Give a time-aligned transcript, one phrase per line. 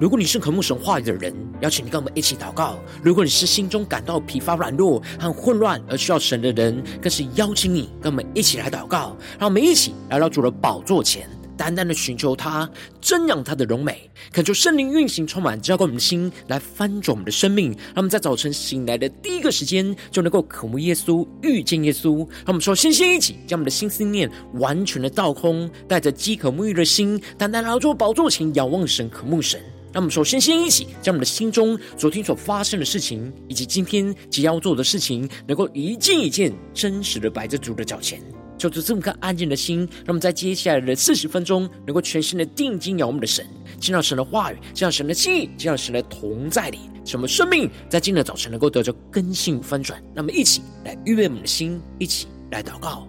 [0.00, 9.16] 如果你是渴慕神话语的人，邀请你跟我们一起祷告；如果你是心中感到疲乏、软弱和混乱而需要神的人，更是邀请你跟我们一起来祷告。
[9.38, 12.68] 让我们一起来到主的宝座前，单单的寻求他，
[13.00, 17.70] 瞻仰他的荣美，恳求圣灵运行充满，浇灌我们的心，来翻转我们的生命。
[17.70, 22.18] 让我们在早晨醒来的第一个时间，就能够渴慕耶稣、遇见耶稣。
[22.18, 29.60] 让我们说，先先一起将我们的心思念完全的倒空，带着饥渴沐浴的心，单单来到主宝座前，仰望神、渴慕神。
[29.94, 38.20] 让我们首先先一起将我们的心中昨天所发生的事情，以及今天即将要做的事情，能够一件一件真实的摆在主的脚前，
[38.58, 43.46] 就是这么颗安静的心，让我们在接下来的四十分钟，能够全心的定睛仰望我们的神，
[43.78, 50.02] 见到神的话语，见到神的心意，见到神的同在里，使我们生命在今天早晨能够得着更新翻转。
[50.12, 53.08] 那么一起来预备我们的心，一起来祷告。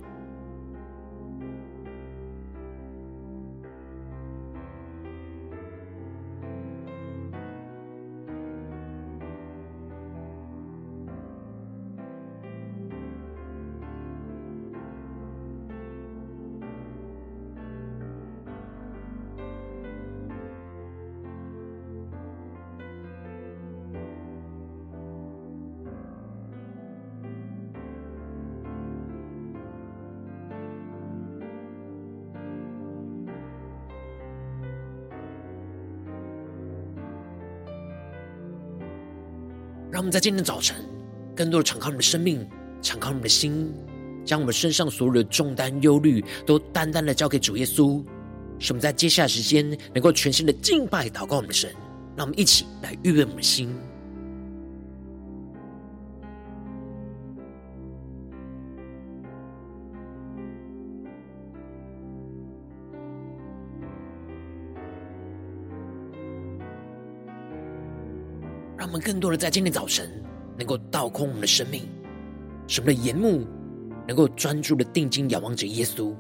[39.96, 40.76] 让我们在今天早晨，
[41.34, 42.46] 更多的敞开我们的生命，
[42.82, 43.74] 敞开我们的心，
[44.26, 48.04] 将我们身上所有的重担、忧虑，都单单的交给主耶稣。
[48.60, 51.72] 使我们在接下来时间，能够全新的敬拜、祷告我们的神。
[52.18, 53.74] 让我们一起来预备我们的心。
[69.06, 70.10] 更多的在今天早晨，
[70.58, 71.88] 能够倒空我们的生命，
[72.68, 73.46] 使我们的眼目
[74.08, 76.12] 能够专注的定睛仰望着耶稣。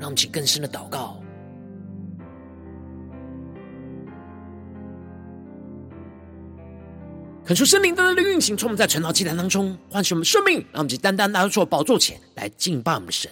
[0.00, 1.22] 让我们起更深的祷告，
[7.44, 10.58] 恳求圣灵单单的运行，充满在晨祷祭坛当中，唤醒我们生命。
[10.72, 13.30] 让我们起单单来到主的宝座前来敬拜我们的神。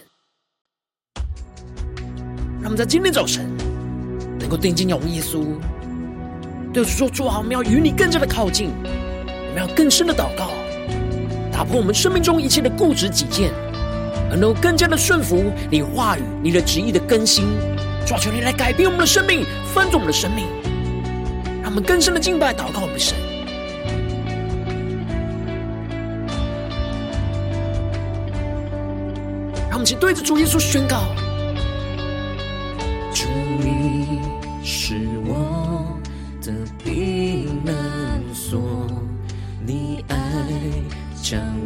[2.61, 3.45] 让我们在今天早晨
[4.39, 5.59] 能够定睛仰望耶稣。
[6.71, 10.51] 对主说：“主啊，我们要与你更加的靠近，我们要更深的祷告，
[11.51, 13.51] 打破我们生命中一切的固执己见，
[14.29, 17.45] 而能够更加的顺服你话语、你的旨意的更新。
[18.05, 19.43] 主啊，求你来改变我们的生命，
[19.73, 20.45] 翻转我们的生命，
[21.63, 23.17] 让我们更深的敬拜、祷告我们神。
[29.69, 31.03] 让我们一起对着主耶稣宣告：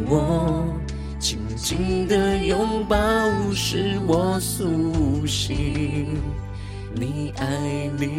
[0.08, 0.66] 我
[1.18, 2.96] 紧紧的拥抱，
[3.52, 6.06] 使我苏醒。
[6.94, 8.14] 你爱你，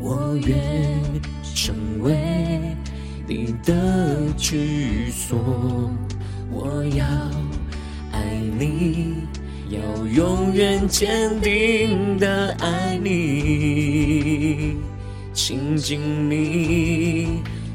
[0.00, 0.58] 我愿
[1.54, 2.16] 成为
[3.28, 5.38] 你的居所。
[6.50, 7.04] 我要
[8.12, 9.14] 爱你。
[9.70, 14.76] 要永远坚定的爱你，
[15.32, 17.42] 亲近你，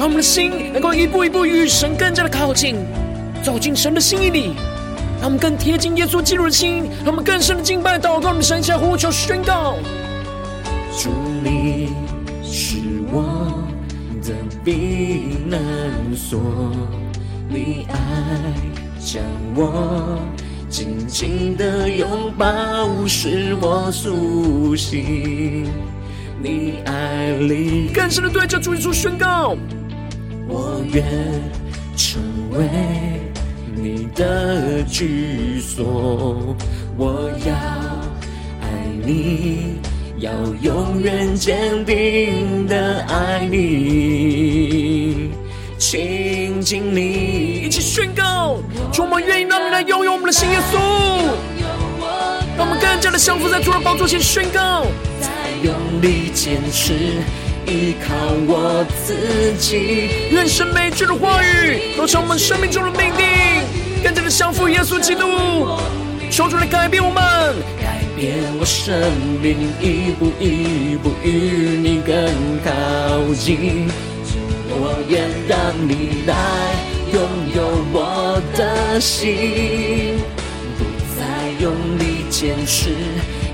[0.00, 2.74] 让我们的心能够一步一步与神更加的靠近，
[3.42, 4.54] 走进神的心意里。
[5.20, 9.76] 让我们更贴近耶稣基督的心，让我们更深的敬拜、祷告，我们神下呼求宣告：
[10.98, 11.10] 主，
[11.44, 11.90] 你
[12.42, 12.78] 是
[13.12, 13.62] 我
[14.22, 14.32] 的
[14.64, 15.60] 避难
[16.16, 16.40] 所，
[17.46, 17.98] 你爱。
[18.98, 19.22] 将
[19.54, 20.18] 我
[20.70, 25.68] 紧紧的拥抱，使我苏醒。
[26.42, 29.54] 你爱里更深的对着主耶稣宣告：
[30.52, 31.04] 我愿
[31.96, 32.20] 成
[32.50, 32.68] 为
[33.72, 36.56] 你的居所。
[36.96, 37.54] 我要
[38.60, 38.66] 爱
[39.06, 39.76] 你，
[40.18, 45.30] 要永远坚定的爱你。
[45.78, 48.58] 亲近你，一起宣告，
[48.92, 50.76] 主，我们愿意让你来拥有我们的新耶稣，
[52.58, 54.84] 让我们更加的降服在主的宝座前宣告。
[55.62, 57.22] 用力坚持，
[57.70, 58.14] 依靠
[58.48, 60.10] 我自己。
[60.32, 63.24] 愿神每句的话语都成我们生命中的命定，
[64.02, 65.24] 更加的降服耶稣基督。
[66.30, 67.22] 求主来改变我们，
[67.80, 72.14] 改变我生命，一步一步与你更
[72.64, 73.88] 靠近。
[74.72, 76.34] 我愿让你来
[77.12, 77.20] 拥
[77.54, 80.18] 有我的心，
[80.76, 80.84] 不
[81.16, 81.20] 再
[81.60, 82.90] 用力坚持，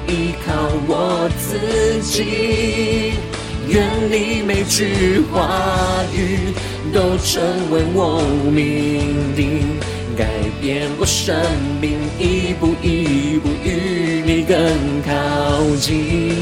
[0.07, 0.53] 依靠
[0.87, 3.36] 我自己。
[3.69, 6.53] 愿你每句话语
[6.93, 9.79] 都成为我命定。
[10.17, 10.25] 改
[10.63, 11.37] 变我生
[11.79, 14.57] 命，一步一步与你更
[15.03, 16.37] 靠近，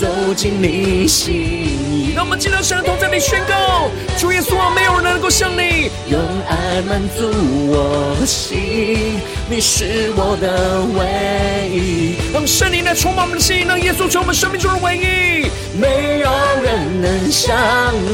[0.00, 2.12] 走进你心意。
[2.14, 7.30] 让我们尽量相同，在你宣告：主耶稣啊，没有人能够像你，用爱满足
[7.68, 12.16] 我心，你是我的唯一。
[12.32, 15.46] 让圣灵来充满我们的心，让耶稣成为我们生命中的唯一。
[15.78, 16.30] 没有
[16.62, 17.56] 人能像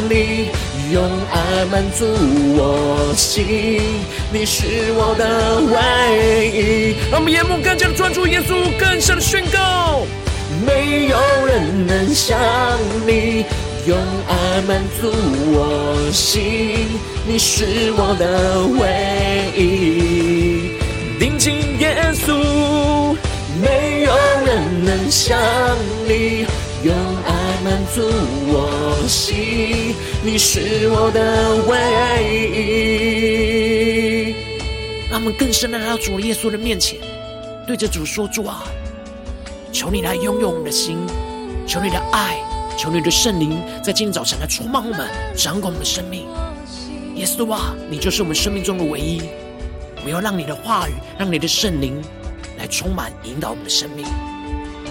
[0.09, 0.49] 你。
[0.93, 2.05] 用爱满足
[2.57, 3.81] 我心，
[4.31, 6.95] 你是我的唯一。
[7.11, 10.03] 让我们眼目更加的专注耶稣，更深的宣告：
[10.65, 12.39] 没有人能像
[13.07, 13.45] 你，
[13.87, 13.97] 用
[14.29, 15.11] 爱满足
[15.53, 16.89] 我心，
[17.27, 18.83] 你是我的唯
[19.61, 20.79] 一。
[21.19, 23.17] 定睛耶稣，
[23.61, 24.13] 没有
[24.47, 25.39] 人能像
[26.07, 26.47] 你。
[26.85, 27.33] 用爱
[27.65, 28.03] 满足
[28.47, 28.55] 我
[29.09, 31.73] 心，你是我的唯
[34.29, 34.35] 一。
[35.11, 36.99] 让我们更深的来到主耶稣的面前，
[37.67, 38.65] 对着主说：“主啊，
[39.75, 40.99] 求你来拥有我们的心，
[41.67, 42.39] 求你的爱，
[42.79, 46.29] 求你的圣灵，在今天早晨来充满我们，掌管我们的生命。
[47.17, 49.21] 耶稣啊，你就是我们生命中的唯一。
[50.05, 52.01] 我要让你的话语，让你的圣灵
[52.57, 54.07] 来充满，引导我们的生命。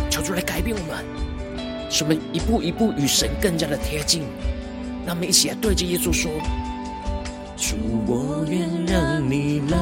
[0.09, 1.01] 求主来改变我们。”
[1.89, 4.23] 使我们一步一步与神更加的贴近，
[5.05, 6.29] 让我们一起来对着耶稣说
[7.55, 9.77] ：“主，我愿让你来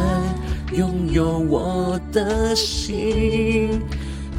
[0.78, 3.82] 拥有我的心，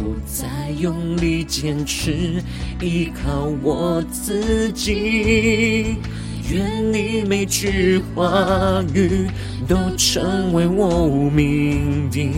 [0.00, 2.42] 不再用力坚持，
[2.80, 5.96] 依靠我自己。
[6.50, 9.28] 愿你每句话语
[9.68, 12.32] 都成为我命定。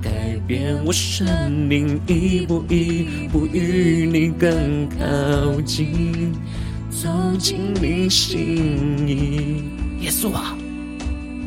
[0.00, 0.10] 改
[0.46, 6.32] 变我生命，一步一步与你更靠近，
[6.90, 7.08] 走
[7.38, 9.62] 进你心意。
[10.00, 10.56] 耶稣啊，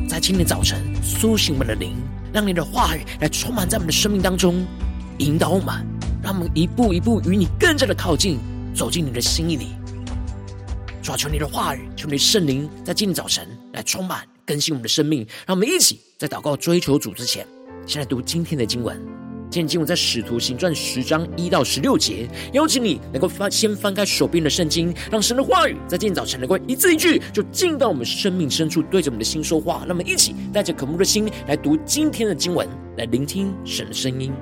[0.07, 1.91] 在今天早晨苏醒我们的灵，
[2.31, 4.63] 让你的话语来充满在我们的生命当中，
[5.19, 5.73] 引导我们，
[6.21, 8.37] 让我们一步一步与你更加的靠近，
[8.73, 9.67] 走进你的心意里。
[11.01, 17.47] 主啊，求你的话语，求你圣灵，在今天早晨来充满更新我们的生命，让我们一起在祷告追求主之前。
[17.85, 18.99] 先来读今天的经文。
[19.49, 22.27] 今天经文在《使徒行传》十章一到十六节。
[22.51, 29.85] 邀请你能够翻先翻开手边的圣经，让神的话语在今天早晨能够一字一句，就进到我们生命深处，对着我们的心说话。
[29.87, 34.33] 那么，一起带着渴慕的心来读今天的经文，来聆听神的声音。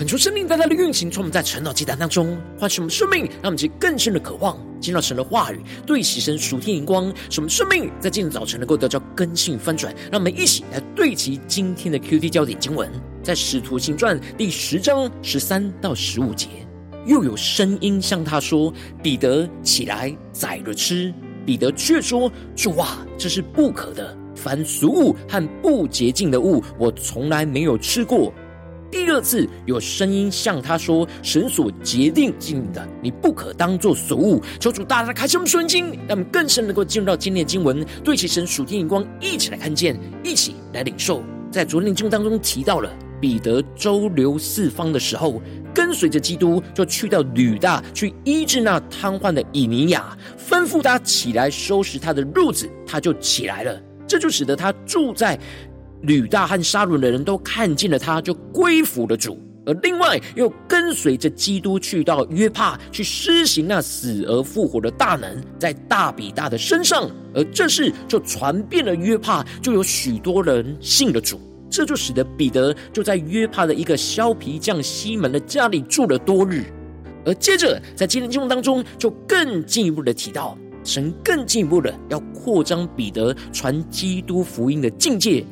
[0.00, 9.94] 恳求圣灵在他的运行，从我们在晨祷祭坛当中，唤醒我们生命，让我们去更深的渴望见到神的话语，对齐神属天荧光，使我们生命在今天早晨能够得到更新翻转。
[10.10, 12.90] 让我们一起来对齐今天的 QT 焦点经文，
[13.22, 16.48] 在使徒行传第十章十三到十五节，
[17.04, 18.72] 又有声音向他说
[19.04, 21.12] ：“彼得，起来，宰了吃。”
[21.44, 24.16] 彼得却说：“主啊，这是不可的。
[24.34, 28.32] 凡俗物和不洁净的物，我从来没有吃过。”
[28.90, 41.22] 第二次有声音向他说：“神所洁净净的，你不可当作俗物。”求主大大开启我们属灵经，让我们更深能够进入到今天的经文，对其神属天眼光，一起来看见，一起来领受。
[41.52, 45.40] 在昨天经当中提到了彼得周流四方的时候，
[45.74, 53.80] 跟随着基督就去到吕大去医治那瘫痪的以尼亚，吩咐他起来收拾他的褥子，他就起来了。
[54.06, 55.38] 这就使得他住在。
[56.02, 59.38] 吕大和沙伦的人都看见了他，就归服了主。
[59.66, 67.08] 而另外又跟随着基督去到约帕，去施行那死而复活的大能，在大比大的身上。
[67.34, 71.38] 而这事就传遍了约帕，就有许多人信了主。
[71.68, 76.64] 这就使得彼得就在约帕的一个削皮匠西门的家里住了多日。
[77.24, 85.44] 而接着在今天经文当中，就更进一步的提到，神更进一步的要扩张彼得传基督福音的境界。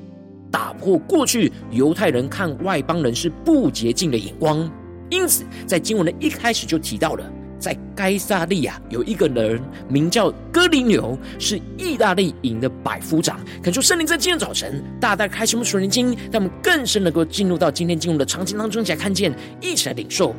[0.51, 4.71] 打破过去犹太人看外邦人是不洁净的眼光，
[5.11, 13.41] 因此在经文的一开始就提到了，在该撒利亚有一个人名叫哥尼流，是意大利营的百夫长。
[13.63, 20.35] 恳求圣灵在今天早晨大大开启我们属灵经，让我们更深能够进入到今天经文的场景当中，一起来看见，一起来领受。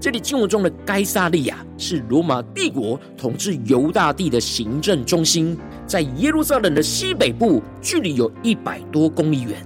[0.00, 9.56] 这里经文中的该萨利亚是罗马帝国统治犹大地的行政中心，在耶路撒冷的西北部，距离有一百多公里远。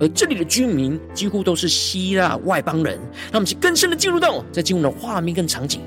[0.00, 2.98] 而这里的居民几乎都是希腊外邦人。
[3.30, 5.82] 他们是更深的进入到在经文的画面跟场景。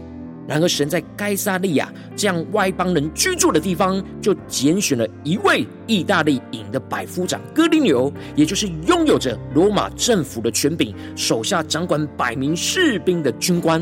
[0.48, 13.82] 然而，神在该撒利亚这样外邦人居住的地方，就拣选了一位意大利营的百夫长哥尼流，也就是拥有着罗马政府的权柄，手下掌管百名士兵的军官。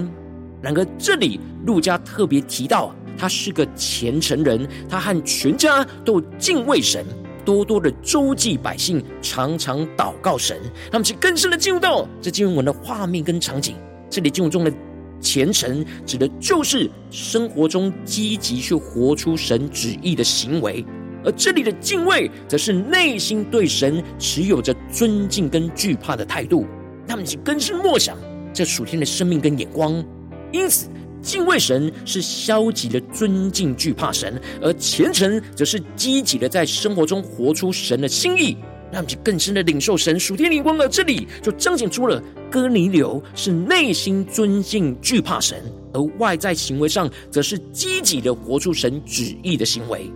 [0.61, 7.05] 然而，这里路加特别提到，他是个虔诚人，他和全家都敬畏神，
[7.43, 10.57] 多多的周济百姓，常常祷告神。
[10.89, 13.75] 他们去更深的进入到这经文的画面跟场景。
[14.09, 14.73] 这里经文中的。
[15.21, 20.85] 虔诚指的就是生活中积极去活出神旨意的行为，
[21.23, 26.65] 而这里的敬畏，则是内心对神持有着尊敬跟惧怕的态度。
[27.07, 28.17] 他们去更深莫想
[28.53, 30.03] 这属天的生命跟眼光。
[30.51, 30.87] 因此，
[31.21, 38.57] 敬畏神是消极的尊敬惧怕神，而虔诚则是积极的在生活中活出神的心意。
[38.93, 42.21] 让我们更深的领受神属天灵光，的这里就彰显出了
[42.51, 50.11] 哥尼流是内心尊敬惧怕神，而外在行为上则是积极的活出神旨意的行为。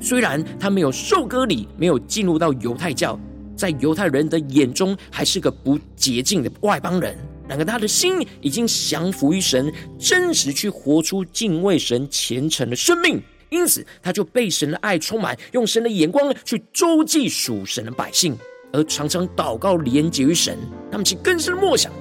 [0.00, 3.18] 虽然他没有受割礼，没有进入到犹太教，
[3.56, 13.20] 在犹太人的眼中还是个不洁净的外邦人，然而他的心已经降服于神，真实去活出敬畏神、虔诚的生命。
[13.52, 18.34] 因此，他就被神的爱充满，用神的眼光去周济属神的百姓，
[18.72, 20.56] 而常常祷告连结于神。
[20.90, 21.92] 他们其更深默想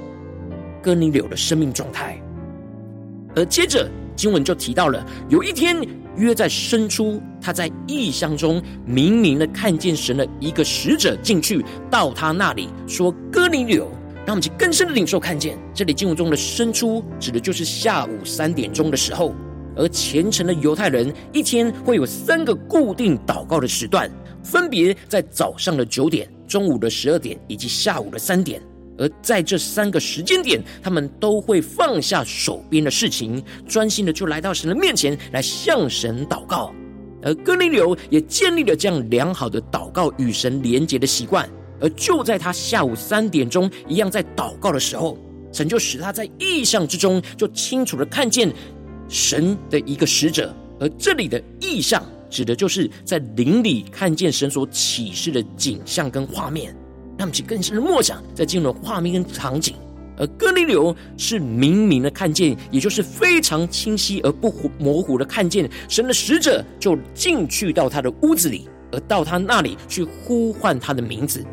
[0.81, 2.17] 哥尼流的生命状态。
[3.36, 13.91] 而接着经文就提到了，有一天约在申初，他在异象中明明的看见神的一个使者进去到他那里，说：“哥尼流。”
[14.24, 19.36] 让我们去更深的领受看见，这里经文中的申初指的就是下午三点钟的时候。
[19.75, 24.12] 而虔诚的犹太人一天会有三个固定祷告的时段，
[24.44, 28.62] 分别在早上的九点、中午的十二点以及下午的三点。
[28.98, 36.72] 而在这三个时间点，他们都会放下手边的事情，专心的就来到神的面前来向神祷告。
[37.24, 41.50] 而哥尼流也建立了这样良好的祷告与神连结的习惯。
[41.80, 45.18] 而就在他下午三点钟一样在祷告的时候，
[45.51, 48.54] 神就使他在意象之中就清楚的看见。
[49.12, 56.74] 神的一个使者，而这里的意象指的就是在灵里看见神所启示的景象跟画面，
[57.18, 59.75] 让我们去更深的默想，在进入画面跟场景。
[60.18, 71.44] 而哥尼流是明明的看见，也就是非常清晰而不模糊的看见神的使者就进去到他的屋子里，而到他那里去呼唤他的名字，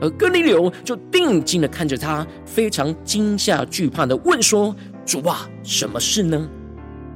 [0.00, 6.48] 而哥尼流就定睛的看着他，非常惊吓惧怕的问说：“主啊，什么事呢？”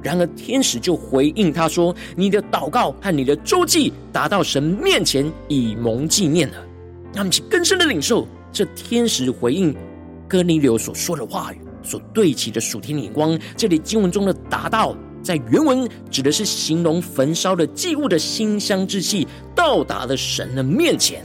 [0.01, 6.55] 然而天使就回应他说：“你的祷告和你的周记达到神面前，以蒙纪念了。”
[7.13, 9.75] 让我们去更深的领受这天使回应
[10.27, 11.57] 哥尼流所说的话语。
[11.81, 13.39] 所对齐的属天眼光。
[13.55, 19.25] 这里经文中的达到，在原文指的是形容焚烧的祭物的馨香之气
[19.55, 21.23] 到达了神的面前。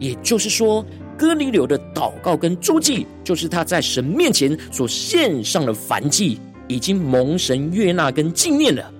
[0.00, 0.84] 也就是说，
[1.16, 6.38] 哥尼流的祷告跟诸祭，就是他在神面前所献上的燔祭，
[6.72, 8.90] 已经蒙神悦纳跟纪念了。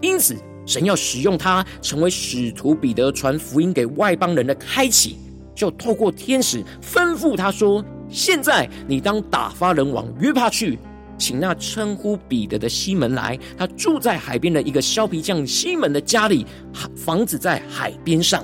[0.00, 5.16] 因此，神要使用他，成为使徒彼得传福音给外邦人的开启。
[5.54, 10.78] 就透过天使吩咐他说：“现在你当打发人往约帕去，
[11.18, 13.38] 请那称呼彼得的西门来。
[13.58, 16.46] 他住在海边的一个削皮匠西门的家里，
[16.96, 18.42] 房子在海边上。”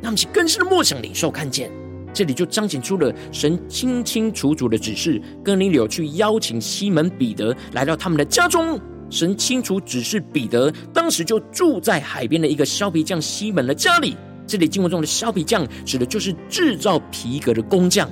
[0.00, 1.68] 那么，其更深的默想领受看见，
[2.16, 8.80] 这里就彰显出了神清清楚楚的指示，哥尼流去邀请西门彼得来到他们的家中。
[9.10, 14.16] 神清楚指示彼得，当时就住在海边的一个削皮匠西门的家里。
[14.46, 18.08] 这里经文中的削皮匠指的就是制造皮革的工匠。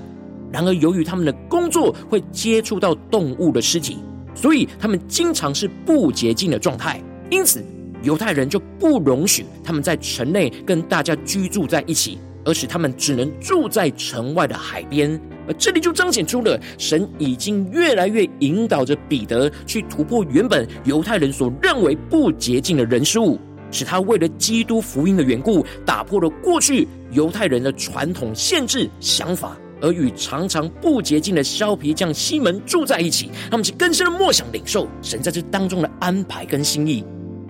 [0.52, 3.96] 然而，由于他们的工作会接触到动物的尸体，
[4.34, 7.02] 所以他们经常是不洁净的状态。
[7.30, 7.64] 因此，
[8.02, 15.20] 犹太人就不容许他们在城内跟大家居住在一起，而使他们只能住在城外的海边。
[15.46, 23.38] 而这里就彰显出了神已经越来越引导着彼得去突破原本犹太人所认为不洁净的人事物。
[23.70, 33.30] 使他为了基督福音的缘故，打破了过去犹太人的传统限制想法，而与常常不洁净的削皮匠西门住在一起。
[33.50, 37.04] 他们是更深的默想领受神在这当中的安排跟心意。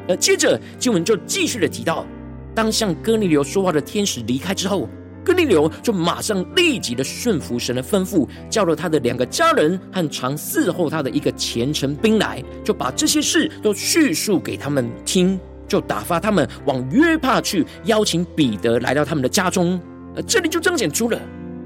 [0.09, 2.07] 而接着经文就继续的提到，
[2.55, 4.89] 当向哥尼流说话的天使离开之后，
[5.25, 15.39] 哥尼流就马上立即的顺服神的吩咐，叫了他的两个家人和常伺候他的一个虔诚兵来，就把这些事都叙述给他们听。
[15.67, 19.81] 就打发他们往约帕去，邀请彼得来到他们的家中。
[20.15, 21.19] 而这里就彰显出了，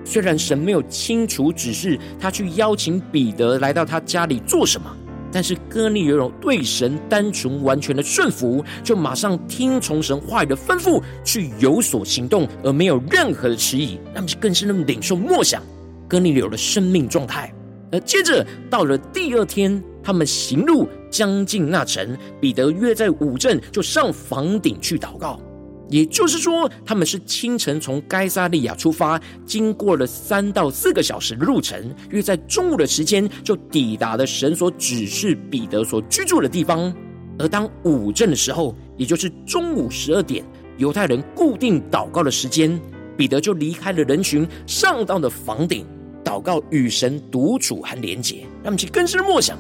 [0.05, 4.97] 虽然神没有清楚指示他去邀请彼得来到他家里做什么，
[5.33, 13.99] 但是哥尼流对神单纯完全的顺服，就马上听从神话语的吩咐去有所行动，而没有任何的迟疑。
[14.15, 15.63] 那么就更是那么领受默想
[16.09, 17.53] 哥尼流的生命状态。
[17.91, 20.89] 而接着到了第二天，他们行路。
[21.11, 25.41] 将近那城，彼得约在午正就上房顶去祷告。
[25.89, 36.93] 也就是说，他们是清晨从该撒利亚出发，经过了三到四个小时的路程，约在中午的时间就抵达了神所指示彼得所居住的地方。
[37.39, 40.45] 而当午正的时候，也就是中午十二点，
[40.77, 42.79] 犹太人固定祷告的时间，
[43.17, 45.87] 彼得就离开了人群，上到了房顶
[46.25, 48.41] 祷告，与神独处和连结。
[48.63, 49.57] 让我们去更深默想。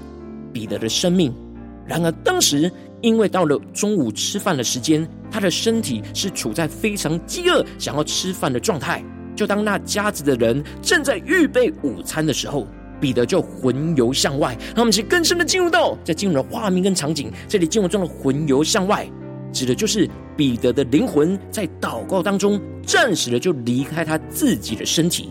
[0.52, 1.32] 彼得的生命，
[1.86, 9.04] 然而当时因为到了中午吃饭的时间，他的身体是处在非常饥饿、想要吃饭的状态。
[9.36, 12.66] 就当那家子的人正在预备午餐的时候，
[13.00, 14.56] 彼得就魂游向外。
[14.74, 17.30] 让我们去更深的进入到在进入的画面跟场景。
[17.46, 19.08] 这里经文中的魂游向外，
[19.52, 25.28] 指的就是彼得的灵魂在祷告当中暂时的就离开他自己的身体。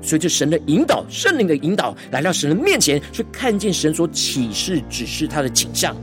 [0.00, 5.94] 随着神的引导，圣灵的引导，来到神的面前，去看见神所启示、指示他的景象。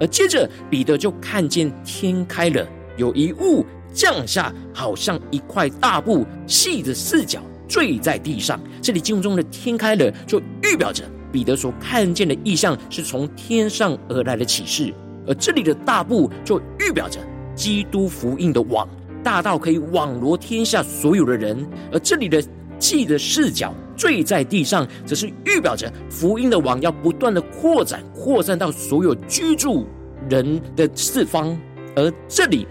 [0.00, 8.60] 而接着，彼得就看见天开了，有一物降下，好像一块大布，细的四角坠在地上。
[8.80, 14.92] 这里经文中的天开了，就预表着彼得所看见的异象是从天上而来的启示。
[15.26, 17.20] 而这里的大布，就预表着
[17.54, 18.88] 基督福音的网，
[19.22, 21.66] 大到可以网罗天下所有的人。
[21.92, 22.42] 而这里的
[22.78, 29.86] 细的四角坠在地上，则是预表着福音的网要不断的扩展、扩散到所有居住
[30.30, 31.54] 人的四方。
[31.96, 32.66] 而这里，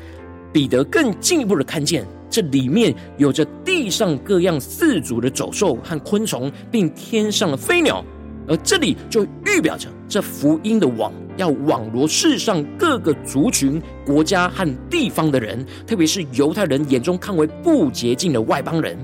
[0.54, 8.04] 彼得更进一步的看见，这里面有着地上各样四足的走兽和昆虫，并天上的飞鸟。
[8.48, 18.98] 而这里就预表着这福音的网要网罗世上各个族群、国家和地方的人，特别是犹太人眼中看为不洁净的外邦人。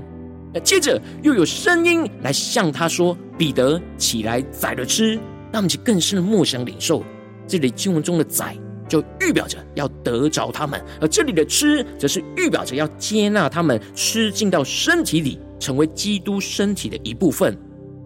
[0.60, 5.18] 接着又有声音来向他说：“彼得，起来宰了吃。”
[5.52, 7.04] 那么就更深的默想领受。
[7.46, 8.56] 这里经文中的“宰”
[8.88, 17.56] 就预表着要得着他们，而这里的“吃”则是预表着要接纳他们吃进到身体里，成为基督身体的一部分。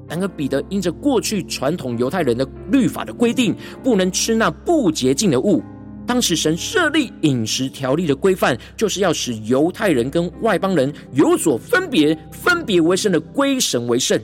[0.09, 5.63] 然而彼得因着过去传统犹太人的律法的规定，不能吃那不洁净的物。
[6.09, 14.19] 当时神设立饮食条例的规范，就是要使犹太人跟外邦人有所分别，分别为圣的归神为圣。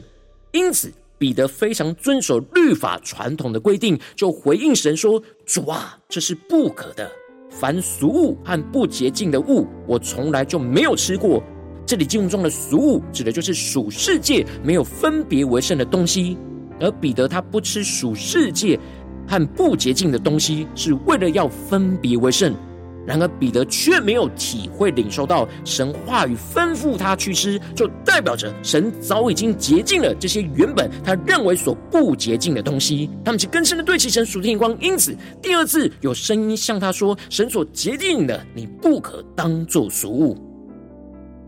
[0.52, 7.06] 因此，彼得非常遵守律法传统的规定，就回应神说：“主啊，这是不可的。
[7.50, 11.42] 凡俗物和不洁净的物，我从来就没有吃过。”
[11.84, 16.38] 这里经文中的俗物，指的就是属世界没有分别为圣的东西。
[16.80, 18.76] 而彼得他不吃属世界
[19.26, 22.54] 和不洁净的东西，是为了要分别为圣。
[23.06, 33.10] 然而彼得却没有体会领受到神话语吩咐他去吃，就代表着神早已经洁净了这些原本他认为所不洁净的东西。
[33.22, 40.38] 他们就更深的对齐神属天眼光，因此第二次有声音向他说：“神所洁净的，你不可当作俗物。”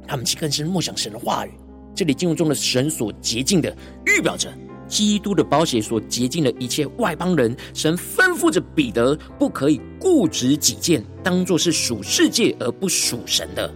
[0.07, 1.51] 他们就更深默想神的话语。
[1.95, 4.53] 这里经文中的神所洁净的，预表着。
[4.89, 13.73] 基督的宝血所洁净的一切外邦人，神吩咐着彼得不可以固执己见，当作是属世界而不属神的。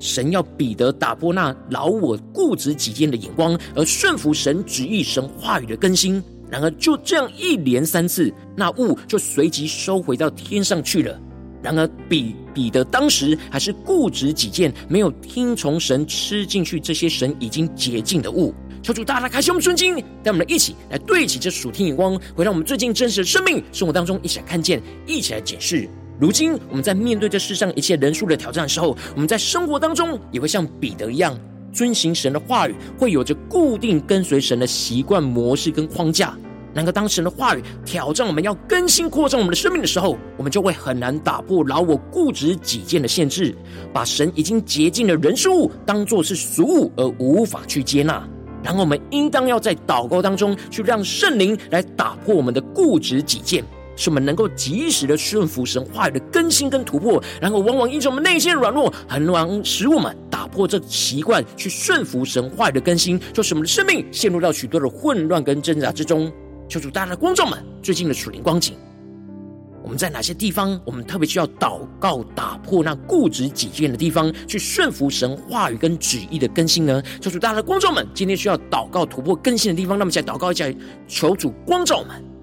[0.00, 6.22] 神要彼得打破那老我固执己见的眼光，而顺服神旨意、神话语的更新。
[6.50, 11.20] 然而就这样一连三次，那物就随即收回到天上去了。
[11.60, 18.54] 然而彼彼得当时还是固执己见，没有听从神吃进去这些神已经洁净的物。
[18.82, 25.88] 求主大大开启我们的眼睛，带我们一起来对齐这属天眼光，回到我们最近真实的生命生活当中，一起来看见，一起来解释。
[26.20, 31.38] 如今我们在面对这世上一切人数的挑战的时候，我们在生活当中也会像彼得一样，
[31.72, 36.36] 遵行神的话语，会有着固定跟随神的习惯模式跟框架。
[36.74, 43.56] 然而，当神的话语挑战我们要更新扩张我们的生命的时候，我们就会很难打破老我固执己见的限制，
[43.92, 48.28] 把神已经洁净的人事物当作是俗物而无法去接纳。
[48.68, 53.64] 然后我们应当要在祷告当中去让圣灵来打破我们的固执己见，
[53.96, 57.22] 使我们能够及时的顺服神话语的更新跟突破。
[57.40, 66.30] 然后往往因着我们内心的软弱，很难使我们打破这习惯去顺服神话语的更新，就使我们的生命陷入到许多的混乱跟挣扎之中。
[66.68, 68.74] 求主大家的光照们最近的属灵光景。
[69.82, 77.02] 我们在哪些地方，我们特别需要祷告，打破那固执己见的地方，去顺服神话语跟旨意的更新呢？
[77.20, 80.66] 求主，大家的光照们，今天需要祷告突破更新的地方，那么再祷告一下，
[81.06, 82.37] 求主光照们。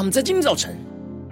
[0.00, 0.74] 我们在今天早晨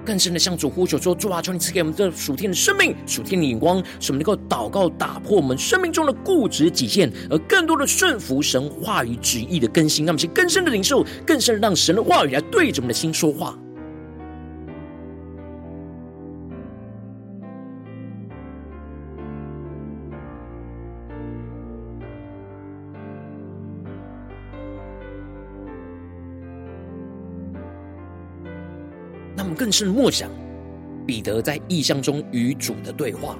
[0.05, 10.05] 更深的向主呼求说：“主啊，求你赐给我们这属天的生命、属天的眼光，使我们能够祷告，打破我们生命中的固执己见，而更多的顺服神话语旨意的更新。
[10.05, 13.59] 让我们去更深的领受，更深的让神的话语来对着我们的心说话。”
[29.59, 30.31] 更是默想
[31.05, 33.37] 彼得在异象中与主的对话。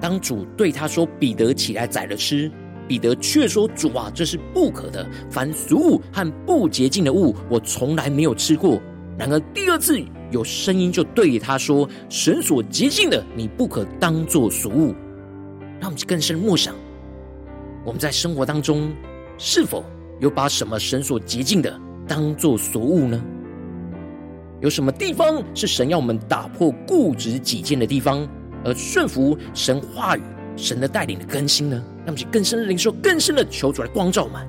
[0.00, 2.50] 当主对他说：“彼得起来宰了吃。”
[2.88, 5.06] 彼得却说：“主啊，这是不可的。
[5.30, 8.80] 凡俗物和不洁净的物，我从来没有吃过。”
[9.16, 10.00] 然而第二次
[10.32, 14.92] 有声音就对他说：“神所洁净的，你不可当作俗物。”
[15.78, 16.74] 让我们更深默想，
[17.84, 18.90] 我们在生活当中
[19.38, 19.84] 是否
[20.18, 23.22] 有把什么神所洁净的当作俗物呢？
[24.60, 28.28] 有什么地方是神要我们打破固执己见的地方，
[28.62, 30.22] 而顺服神话语、
[30.54, 31.82] 神的带领的更新呢？
[32.00, 34.46] 让我们去更深的领受、更深的求主来光照们。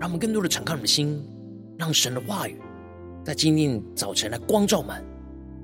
[0.00, 1.24] 让我们更多的敞开我们的心，
[1.78, 2.60] 让神的话语
[3.22, 5.13] 在今天早晨来光照们。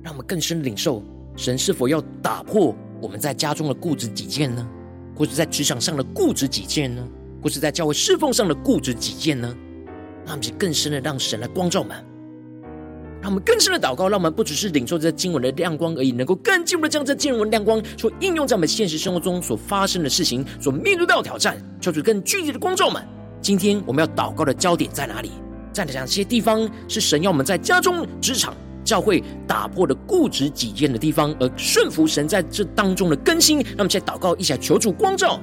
[0.03, 1.03] 让我们更深领受
[1.35, 4.67] 神是否要打破我们在家中的固执己见呢？
[5.15, 7.07] 或是在职场上的固执己见呢？
[7.41, 9.55] 或是在教会侍奉上的固执己见呢？
[10.25, 11.97] 让我们更深的让神来光照们，
[13.21, 23.03] 让我们更深的祷告，让我们不只是领受这经文的亮光而已，能够更进一步的将这经文亮光所应用在我们现实生活中所发生的事情，所面对到的挑战，求主更具体的光照们。
[23.41, 25.31] 今天我们要祷告的焦点在哪里？
[25.73, 28.55] 在哪些地方是神要我们在家中、职场？
[28.83, 33.57] 教会打破了固执己见的地方，而顺服神在这当中的更新。
[33.59, 35.39] 让我们现在祷告一下，求主光照，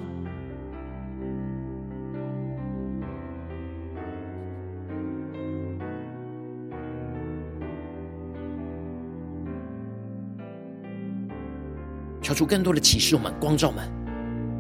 [12.21, 13.89] 求出更多的启示，我们光照们。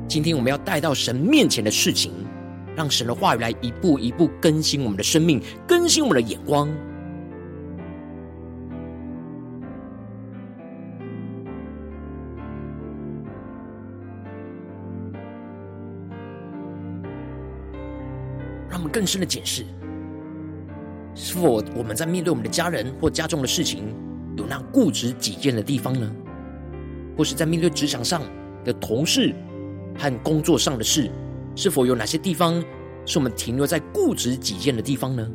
[0.08, 2.10] 今天我们要带到神面前的事情，
[2.74, 6.66] 让神的话语来一步一步更新我们的生命，更新我们的眼光。
[18.88, 19.64] 更深的检视，
[21.14, 23.94] 是否我们在面对我们的家人或家中的事情，
[24.37, 26.11] 有那固执己见的地方呢？
[27.16, 28.22] 或是在面对职场上
[28.64, 29.35] 的同事
[29.96, 31.11] 和工作上的事，
[31.57, 32.62] 是否有哪些地方
[33.05, 35.29] 是我们停留在固执己见的地方呢？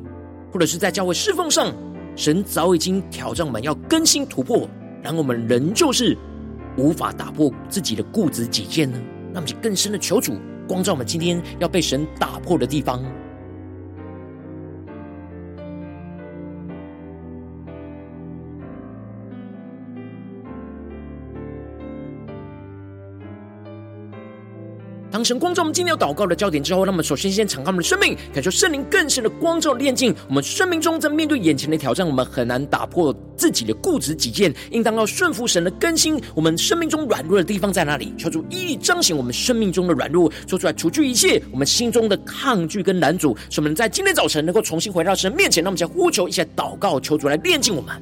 [0.52, 1.74] 或者是在教会侍奉上，
[2.16, 4.70] 神早已经挑战我们要更新突破，
[5.02, 6.18] 然后我们仍旧是
[6.78, 8.98] 无法打破自己的固执己见呢？
[9.34, 10.38] 那么就更深的求主
[10.68, 13.04] 光照我们今天要被神打破的地方。
[25.24, 30.14] 神光照我们今天要祷告的焦点之后，那么首先先敞开我们的生命，感受圣灵更深的光照炼净。
[30.28, 36.22] 我们生命中在面对眼前的挑战，我们很难打破自己的固执己见，应当要顺服神的更新。
[36.36, 38.14] 我们生命中软弱的地方在哪里？
[38.18, 45.64] 求主一一彰显我们生命中的软弱，说出来除去一切我们心中的抗拒跟拦阻，使我们在今天早晨能够重新回到神面前。
[45.64, 47.94] 那么，先呼求一下祷告，求主来炼净我们。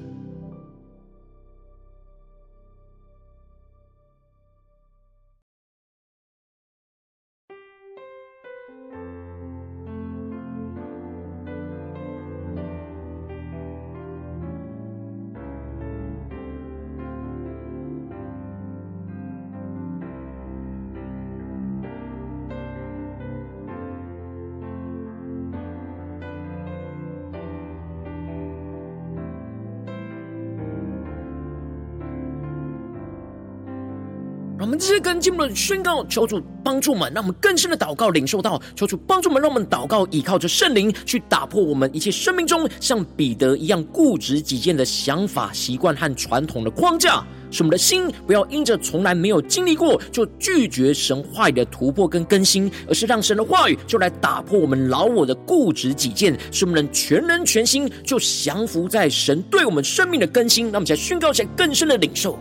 [34.61, 60.65] 让我们这些跟进步的宣告，求主帮助我们，让我们更深的祷告领受到，求主帮助我们，让我们祷告依靠着圣灵去打破我们一切生命中像彼得一样固执己见的想法、习惯和传统的框架，使我们的心不要因着从来没有经历过就拒绝神话语的突破跟更新，而是让神的话语就来打破我们老我的固执己见，使我们能全人全心就降服在神对我们生命的更新。
[60.65, 62.37] 让我们再宣告起来更深的领受。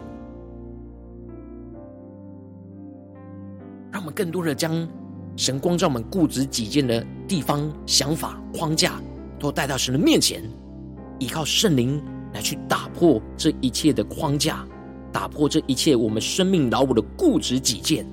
[4.21, 4.87] 更多的将
[5.35, 9.01] 神光照我们固执己见的地方、想法、框架，
[9.39, 10.43] 都带到神的面前，
[11.19, 11.99] 依靠圣灵
[12.35, 14.63] 来去打破这一切的框架，
[15.11, 18.05] 打破这一切我们生命老我的固执己见，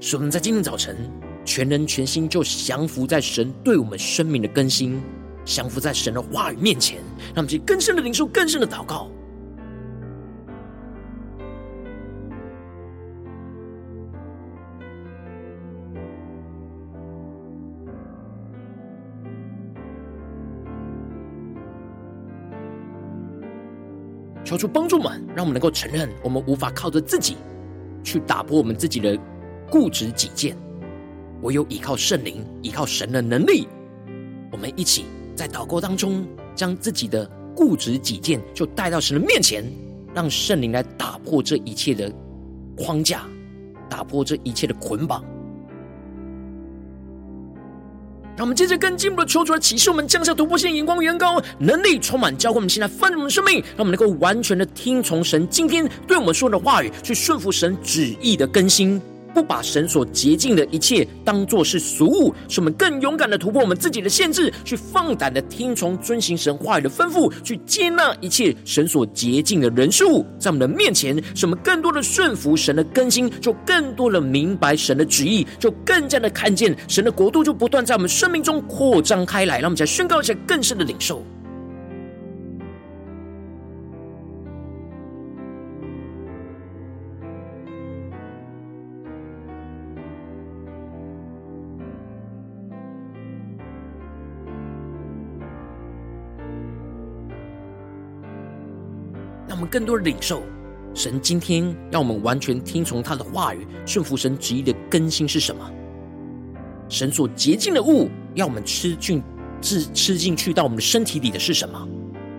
[0.00, 0.96] 使我们在今天早晨
[1.44, 5.00] 全人全心就降服在神对我们生命的更新，
[5.44, 9.08] 降服在神的话语面前，让我们去更深的领受、更深的祷告。
[24.54, 27.36] 求主帮助我们，让我们能够承认，我们无法靠着自己
[28.04, 29.18] 去打破我们自己的
[29.68, 30.56] 固执己见，
[31.42, 33.66] 唯有依靠圣灵，依靠神的能力。
[34.52, 39.64] 我们一起在祷告当中，将自己的固执己见就带到神的面前，
[40.14, 42.12] 让圣灵来打破这一切的
[42.76, 43.22] 框架，
[43.88, 45.24] 打破这一切的捆绑。
[48.36, 59.00] 让我们接着更进一步的求主来启示我们，降下突破性眼光、远高能力，充满教会我们现在丰盛的生命，让我们能够完全的听从神今天对我们说的话语，去顺服神旨意的更新。
[59.34, 81.20] 不把神所洁净的一切当作是俗物，使我们更勇敢的突破我们自己的限制，去放胆的听从遵行神话语的吩咐，去接纳一切神所洁净的人事物在我们的面前，使我们更多的顺服神的更新，就更多的明白神的旨意，就更加的看见神的国度就不断在我们生命中扩张开来，让我们再宣告一下更深的领受。
[99.74, 100.40] 更多的领受
[100.94, 105.68] 神今天让我们完全听从他的话语，顺服神旨意的更新是什么？
[106.88, 109.20] 神所洁净的物，要我们吃进、
[109.60, 111.88] 吃吃进去到我们的身体里的是什么？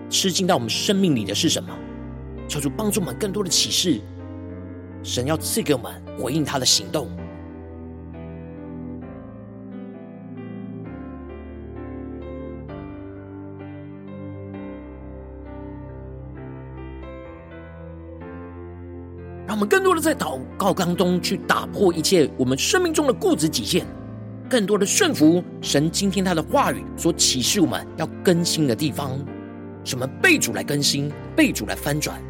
[0.08, 1.68] 吃进到我们生命里的是什么？
[2.48, 4.00] 求主帮助我们更多的启示，
[5.02, 7.10] 神要赐给我们回应他的行动。
[19.56, 23.86] 我们更多的在祷告当中去打破一切我们生命中的固执己见，
[24.50, 29.18] 更多的顺服神今天他的话语所启示我们要更新的地方，
[29.82, 32.20] 什么被主来更新，被主来翻转。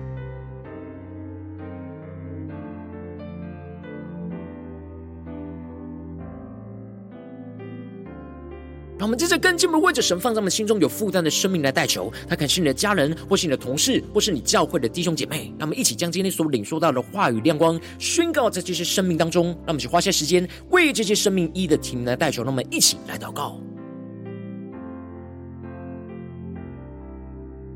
[8.99, 12.11] 让我们接着更进一步为着神放在我们心中有负担的生命来代求。
[12.27, 15.53] 他可能是你的家人，或是你的同事，或是你教会的弟兄姐妹。
[15.59, 19.49] 让我们一起将今天所领受到的话语亮光宣告在这些生命当中。
[19.49, 22.43] 让我们去花些时间为这些生命一的提名来代求。
[22.43, 23.61] 让我们一起来祷告。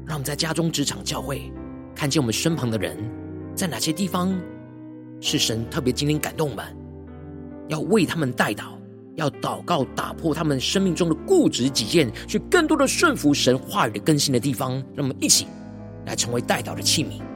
[0.07, 1.53] 让我们在家中、职场、教会，
[1.95, 2.97] 看见我们身旁的人，
[3.55, 4.35] 在哪些地方
[5.21, 6.65] 是神特别今天感动我们，
[7.69, 8.80] 要为他们代祷。
[9.17, 14.73] 要祷告，打破他们生命中的固执己见，去更多的顺服神话语的更新的地方。
[14.95, 15.47] 让我们一起
[16.07, 17.30] 来成为代祷的器皿。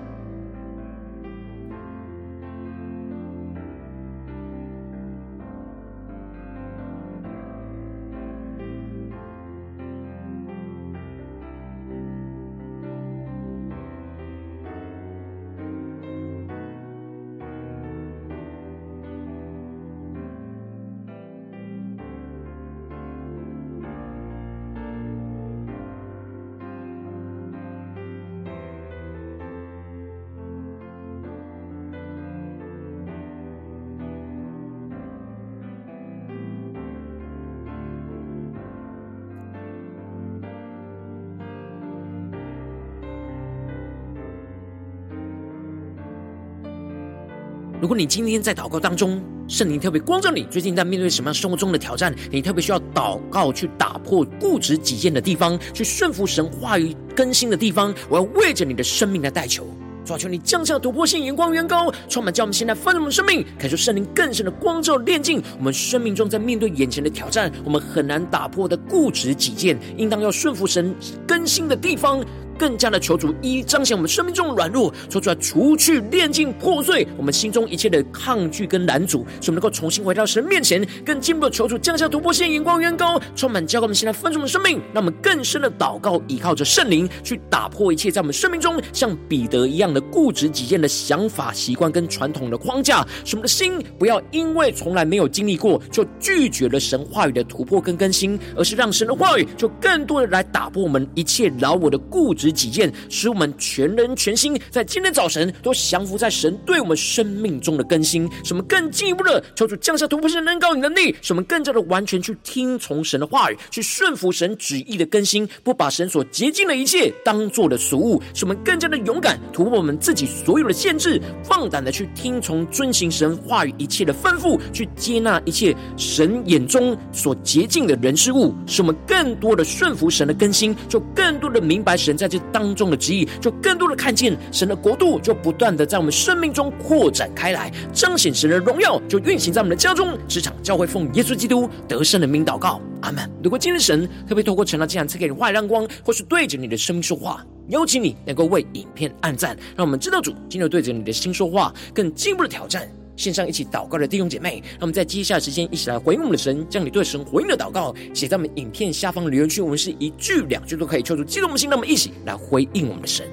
[47.85, 59.67] 如果你今天在祷告当中，圣灵特别光照你，最近在面对什么样生活中的挑战，你特别需要祷告去打破固执己见的地方，去顺服神话语更新的地方，我要为着你的生命来代求，
[60.03, 70.95] 主啊，求你降下突破性眼光，远高，充满叫我们现在丰盛的生命，感受圣灵更深的光照炼净我们生命中在面对眼前的挑战，我们很难打破的固执己见，应当要顺服神
[71.29, 72.25] 更新的地方。
[72.59, 80.87] 更加的求主一彰显我们生命中的软弱，说出来除去炼净破碎我们心中一切的抗拒跟拦阻，使我们能够重新回到神面前。
[81.05, 102.44] 更进一步的求主降下突破性眼光，远高充满教灌我们现在丰盛的生命，让我们更深的祷告，依靠着圣灵去打破一切在我们生命中像彼得一样的固执己见的想法、习惯跟传统的框架，使我们的心不要因为从来没有经历过就拒绝了神话语的突破跟更新，而是让神的话语就更多的来打破我们一切老我的固执。
[102.45, 111.45] 使己见，使我们全人全心在今天早晨都降服在神对我们生命中的更新，使我们更进一步的求主降下突破性的能高与能力，使我们。
[111.55, 143.31] 更加的完全去听从神的话语，去顺服神旨意的更新，不把神所洁净的一切当做的俗物，使我们更加的勇敢突破我们自己所有的限制，放胆的去听从遵行神话语一切的吩咐，去接纳一切神眼中所洁净的人事物，使我们更多的顺服神的更新，就更多的明白神在这当中的旨意，就更多的看见神的国度，就不断的在我们生命中扩展开来，彰显神的荣耀，就运行在我们的家中、职场、教会，奉耶稣基督得胜的名祷告，阿门。
[143.41, 152.89] 如果今日神特别透过成了这样赐给你话语亮光，或是对着你的生命说话，邀请你能够为影片按赞，让我们知道主今日对着你的心说话，更进一步的挑战。
[153.17, 163.27] 线上一起祷告的弟兄姐妹，那我们在接下来时间一起来回应我们的神，将你对神回应的祷告写在我们影片下方留言区，我们是一句两句都可以抽出激动的心，那么一起来回应我们的神。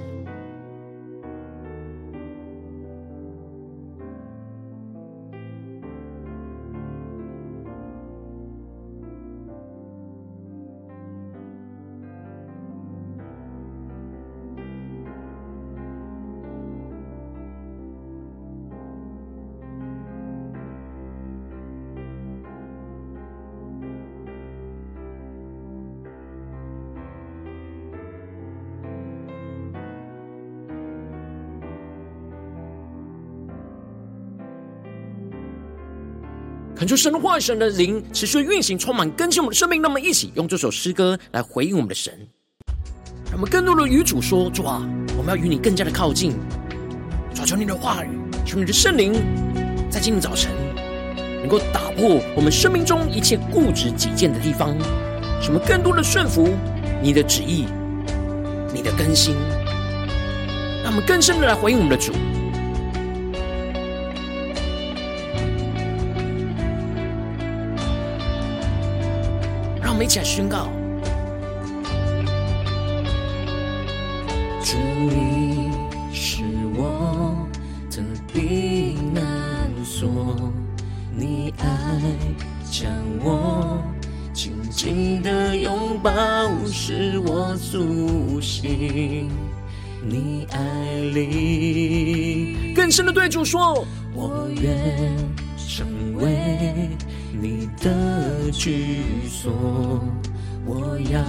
[36.81, 39.79] 恳求神的话语、神的灵持续运行，充满更新我们的生命。
[39.83, 42.11] 让我们一起用这首诗歌来回应我们的神，
[43.25, 44.81] 让我们更多的与主说：主啊，
[45.15, 46.33] 我们要与你更加的靠近。
[47.35, 48.09] 求求你的话语，
[48.47, 49.13] 求你的圣灵，
[49.91, 50.51] 在今天早晨
[51.41, 54.75] 能够打破我们生命中一切固执己见的地方，
[55.39, 56.49] 使我们更多的顺服
[56.99, 57.67] 你的旨意、
[58.73, 59.35] 你的更新，
[60.83, 62.11] 让我们更深的来回应我们的主。
[70.03, 70.67] 一起来宣告，
[74.63, 75.69] 主，你
[76.11, 76.43] 是
[76.75, 77.35] 我
[77.91, 78.01] 的
[78.33, 80.51] 避难所，
[81.15, 81.67] 你爱
[82.71, 82.91] 将
[83.23, 83.79] 我
[84.33, 86.11] 紧紧的拥抱，
[86.65, 89.29] 使我苏醒。
[90.03, 93.85] 你爱里更深的对主说，
[94.15, 95.15] 我愿
[97.81, 98.95] 的居
[99.27, 99.51] 所，
[100.65, 101.19] 我要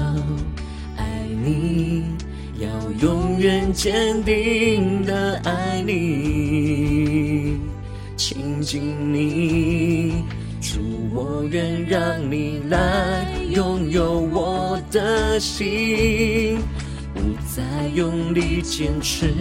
[0.97, 2.05] 爱你，
[2.59, 2.69] 要
[3.01, 7.57] 永远坚定的爱你，
[8.17, 8.83] 亲近
[9.13, 10.25] 你，
[10.61, 10.81] 主，
[11.15, 16.59] 我愿让你来拥有我的心，
[17.15, 19.33] 不再用力坚持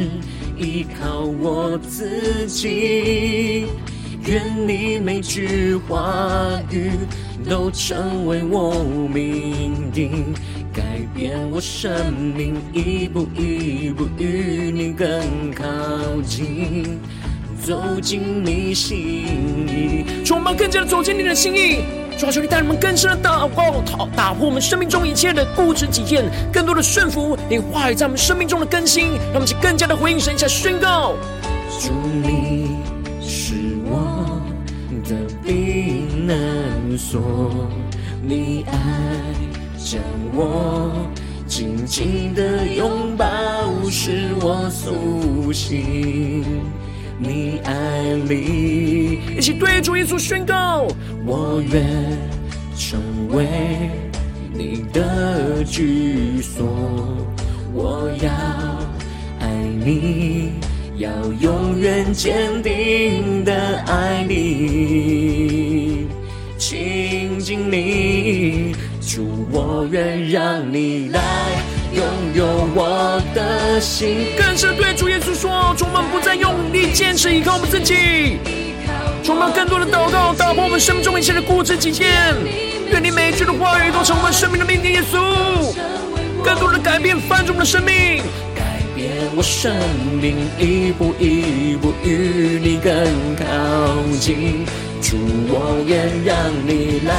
[0.58, 3.66] 依靠我自己。
[4.28, 6.92] 愿你每句话语
[7.50, 8.72] 都成为我
[9.12, 10.32] 命定，
[10.72, 15.08] 改变我生命，一步一步与你更
[15.52, 15.66] 靠
[16.22, 17.00] 近，
[17.66, 18.96] 走进你心
[19.68, 20.24] 意。
[20.24, 21.80] 主，我们更加的走进你的心意。
[22.16, 31.16] 主啊，求你带我们更深的祷告，打打破我们生命中一切的固执己见，更多的顺服你话语在我们生命中的更新，让我们去更加的回应神，下宣告。
[31.80, 31.92] 主
[32.24, 32.71] 你。
[36.32, 37.22] 避难所，
[38.24, 38.74] 你爱
[39.78, 39.98] 着
[40.34, 41.06] 我
[41.46, 43.28] 紧紧的拥抱，
[43.90, 46.46] 使我苏醒。
[47.20, 50.88] 你爱里，一起对主耶稣宣告：
[51.26, 51.84] 我愿
[52.78, 53.46] 成为
[54.54, 56.66] 你的居所，
[57.74, 58.32] 我要
[59.42, 59.50] 爱
[59.84, 60.54] 你。
[60.98, 61.10] 要
[61.40, 63.54] 永远坚定的
[63.88, 66.06] 爱你，
[66.72, 71.20] 亲近你，主，我愿让你来
[71.92, 72.02] 拥
[72.34, 74.28] 有我的心。
[74.38, 78.38] 更深对主耶稣说，主，我们不再用力坚持依靠我们自己，
[79.22, 82.08] 主，我们更多的祷告，打破我们生命中一切的固执己见。
[82.90, 85.76] 愿你每句的话语都成为我们生命的命定，耶稣，
[86.42, 88.24] 更多的改变翻转我们的生命。
[89.36, 89.76] 我生
[90.22, 92.94] 命一步一步与你更
[93.36, 93.44] 靠
[94.22, 94.66] 近，
[95.02, 95.18] 主，
[95.50, 97.14] 我愿让你来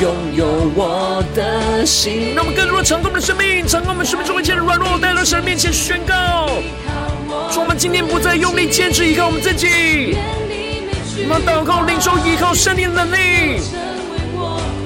[0.00, 0.46] 拥有
[0.76, 2.34] 我的心。
[2.34, 6.50] 让我们更多的敞开我们的生命，敞开我们生命中一切的软弱，带到神面前宣告。
[7.50, 10.16] 主，我们今天不再用力坚持依靠我们自己，
[11.24, 13.60] 我们祷告领受依靠圣灵的能力，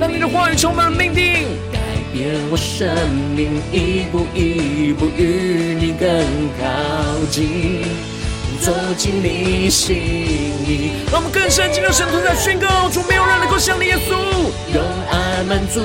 [0.00, 1.46] 让你的话语充满命定。
[2.12, 2.88] 变我生
[3.34, 6.08] 命，一步一步与你更
[6.60, 7.84] 靠近，
[8.62, 10.92] 走进你心里。
[11.10, 14.14] 让我们更深进入神同在宣告，主，没有人能够像你耶稣，
[14.72, 15.80] 用爱满足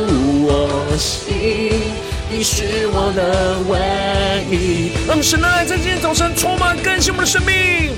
[0.46, 1.82] 我心，
[2.30, 4.92] 你是我的唯一。
[5.08, 7.92] 让神的爱在今天早晨充满更新我们的生命，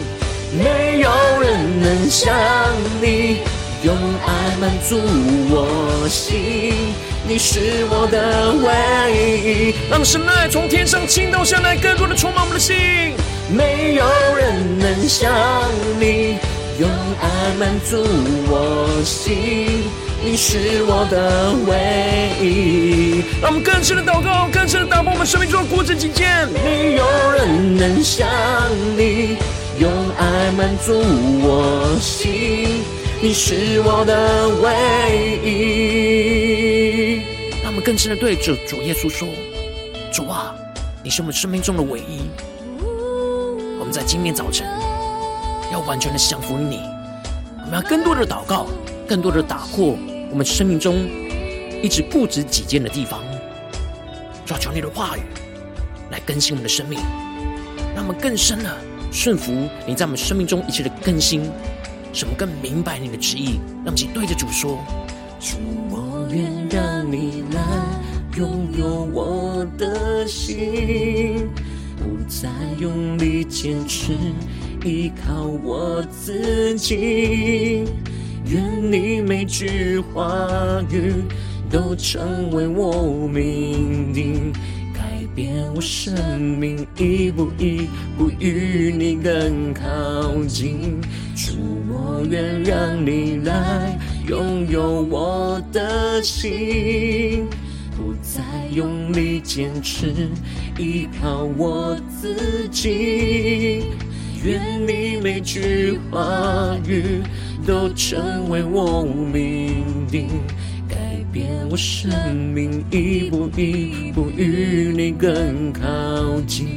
[0.58, 1.12] 没有
[1.42, 2.34] 人能像
[3.02, 3.40] 你。
[3.82, 4.98] 用爱满足
[5.50, 6.74] 我心，
[7.28, 8.72] 你是我的唯
[9.44, 9.76] 一。
[9.90, 12.76] 让神的爱从天上倾倒下来，更多的充满我们的心。
[13.52, 15.32] 没有人能像
[16.00, 16.38] 你，
[16.80, 16.88] 用
[17.20, 18.06] 爱满足
[18.48, 19.84] 我心，
[20.24, 23.24] 你是我的唯一。
[23.42, 26.48] 让我们更深的祷告，更深的打破我们生命中的固执己见。
[26.50, 28.28] 没有人能像
[28.96, 29.38] 你，
[29.80, 31.02] 用爱满足
[31.42, 32.84] 我心。
[33.20, 34.72] 你是我的唯
[35.44, 37.22] 一。
[37.64, 39.28] 让我们更深的对着主耶稣说
[40.14, 40.54] ：“主啊，
[41.04, 42.30] 你是我们生命中的唯一。
[43.92, 44.68] 在今天早晨
[45.72, 46.80] 要完全的降服于你。
[47.64, 48.68] 我们要更多的祷告，
[49.08, 49.98] 更多的打破
[50.32, 51.08] 我们生命中
[51.82, 53.22] 一直固执己见的地方。
[54.46, 55.22] 抓求你的话语
[56.12, 57.00] 来更新我们的生命，
[57.96, 58.78] 让我们更深的
[59.12, 61.50] 顺服你在我们生命中一切的更新。”
[62.12, 64.80] 使我们更明白你的旨意，让其对着主说：
[65.40, 65.58] 主，
[65.92, 67.62] 我愿让你来
[68.36, 71.48] 拥有我的心，
[72.30, 72.48] 再
[72.80, 74.14] 用力坚持
[74.86, 77.86] 依靠我自己。
[78.46, 80.48] 愿你每句话
[80.90, 81.12] 语
[81.70, 84.54] 都成为我命定。
[84.94, 85.02] 改
[85.36, 89.84] 变我生命，一步一步与你更靠
[90.46, 91.02] 近。
[91.36, 91.54] 主，
[91.90, 97.48] 我愿让你来拥有我的心，
[98.00, 98.42] 不再
[98.72, 100.30] 用力坚持
[100.78, 103.84] 依靠我自己。
[104.42, 107.22] 愿你每句话语
[107.68, 110.30] 都成为我命定。
[110.88, 110.96] 改
[111.30, 112.10] 变我生
[112.54, 116.70] 命，一步一步与你更靠近，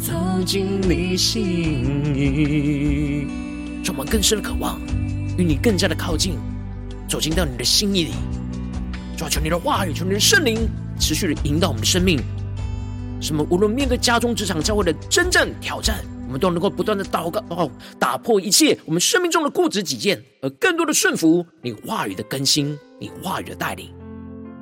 [0.00, 0.12] 走
[0.46, 3.26] 进你心意。
[3.82, 4.80] 充满更深的渴望，
[5.36, 6.34] 与你更加的靠近，
[7.08, 8.12] 走进到你的心意里。
[9.22, 10.68] 主啊，求你的话语，求你的圣灵
[10.98, 12.20] 持续的引导我们的生命，
[13.20, 16.04] 什么无论面对家中、职场、教会的真正挑战。
[16.26, 23.90] 我们都能够不断的祷告，哦，打破一切我们生命中的固执己见，而更多的顺服你话语的更新，你话语的带领。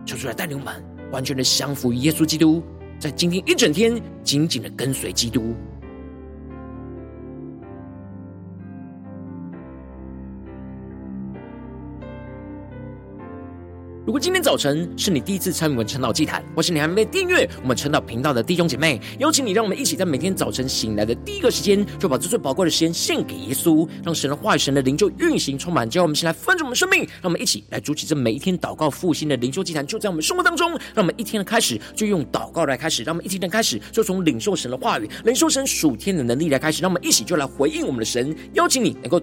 [0.04, 0.74] 求主来带领我们
[1.12, 2.60] 完全的降服于耶稣基督，
[2.98, 5.54] 在今天一整天紧紧的跟随基督。
[14.10, 39.22] 如果今天早晨是你第一次参与我们晨祷祭坛，或是你还没订阅我们晨祷频道的弟兄姐妹，邀请你，让我们一起在每天早晨醒来的第一个时间，就把这最宝贵的时间献给耶稣，让神的话语、神的灵就运行充满，叫我们先来分盛我们生命，让我们一起来主起这每一天祷告复兴的灵修祭坛，就在我们生活当中，让我们一天的开始就用祷告来开始，让我们一天的开始就从领受神的话语、领受神属天的能力来开始，让我们一起就来回应我们的神，邀请你能够。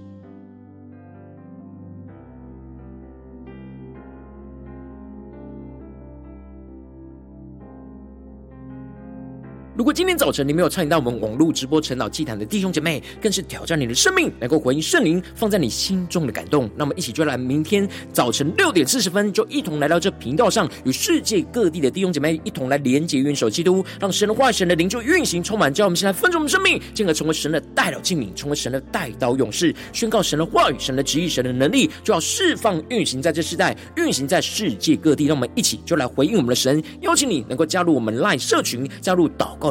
[9.81, 16.69] 如果今天早晨你没有参与到我们网络直播晨祷祭坛的弟兄姐妹，更是挑战你的生命，能够回应圣灵放在你心中的感动。
[16.75, 35.25] 那么，一起就来明天早晨六点四十分，就一同来到这频道上，与世界各地的弟兄姐妹一同来连接、运首基督，让神的话、神的灵就运行充满，叫我们现在分盛我们生命，进而成为神的代祷器皿，成为神的代刀勇士，宣告神的话语、神的旨意、神的能力，就要释放、运行在这世代，运行在世界各地。
[35.25, 39.70] 让我们一起就来回应我们的神，邀请你能够加入我们 LINE 社群，加入祷告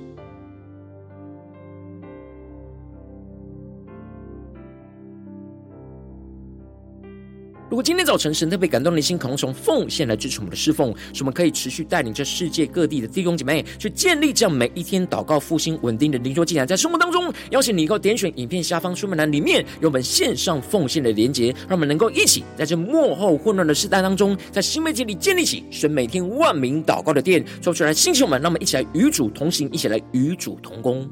[7.71, 31.09] 如果今天早晨神特别感动的心，可能从奉献来支持我们的侍奉，使我们可以持续带领着世界各地的弟兄姐妹去建立这样每一天祷告复兴稳定的灵修祭坛，在生活当中，邀请你能够点选影片下方说明栏里面有我们线上奉献的连结，让我们能够一起在这幕后混乱的时代当中，在新媒体里建立起神每天万名祷告的殿，说出来，星球们，让我们一起来与主同行，一起来与主同工。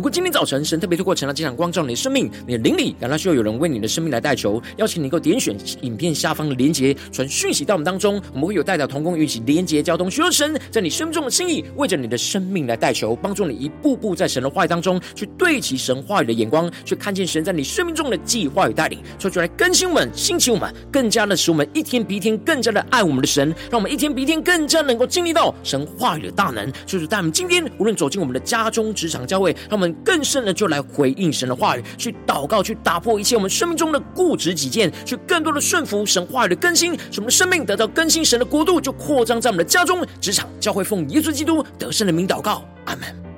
[0.00, 29.89] 如果今天早晨神特别透过晨祷祭坛光照你的生命，你的灵里感到需要有人为你的生命来代求，邀请你能够点选影片下方的连结，传讯息到我们当中，我们会有代表同工与一起连结交通，寻求神在你生命中的心意，为着你的生命来代求，帮助你一步步在神的话语当中去对齐神话语的眼光，去看见神在你生命中的计划与带领，说出来更新我们，兴起我们，更加的使我们一天比一天更加的爱我们的神，让我们一天比一天更加能够经历到神话语的大能，就是带我们今天无论走进我们的家中、职场、教会，让我们。
[30.04, 43.29] 更甚的，就来回应神的话语，去祷告，去打破一切我们生命中的固执己见，去更多的顺服神话语的更新，使我们的生命得到更新，神的国度就扩张在我们的家中、职场、教会，奉耶稣基督得胜的名祷告，阿门。